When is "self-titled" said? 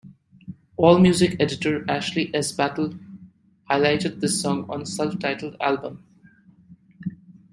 4.83-5.55